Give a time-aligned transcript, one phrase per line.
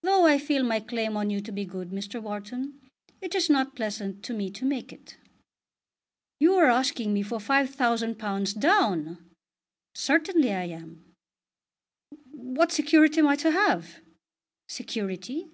[0.00, 2.22] Though I feel my claim on you to be good, Mr.
[2.22, 2.80] Wharton,
[3.20, 5.18] it is not pleasant to me to make it."
[6.40, 9.28] "You are asking me for £5000 down!"
[9.94, 11.14] "Certainly I am."
[12.30, 14.00] "What security am I to have?"
[14.70, 15.50] "Security?"